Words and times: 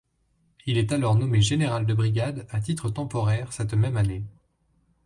Il 0.65 0.79
est 0.79 0.93
alors 0.93 1.13
nommé 1.13 1.43
général 1.43 1.85
de 1.85 1.93
brigade 1.93 2.47
à 2.49 2.59
titre 2.59 2.89
temporaire 2.89 3.53
cette 3.53 3.75
même 3.75 3.97
année. 3.97 4.23